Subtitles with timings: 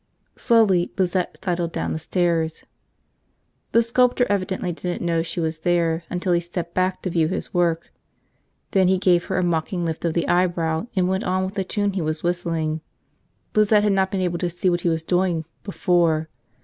[0.35, 2.65] Slowly Lizette sidled down the stairs.
[3.71, 7.53] The sculptor evidently didn't know she was there until he stepped back to view his
[7.53, 7.93] work.
[8.71, 11.63] Then he gave her a mocking lift of the eyebrow and went on with the
[11.63, 12.81] tune he was whistling.
[13.53, 16.29] Lizette had not been able to see what he was doing, before.